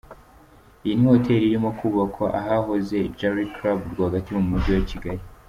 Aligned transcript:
Iyi 0.83 0.93
ni 0.97 1.05
Hotel 1.11 1.41
irimo 1.43 1.69
kubakwa 1.79 2.27
ahahoze 2.39 2.97
Jali 3.17 3.45
Club 3.55 3.79
rwagati 3.93 4.29
mu 4.37 4.43
Mujyi 4.49 4.71
wa 4.77 4.85
Kigali. 4.91 5.21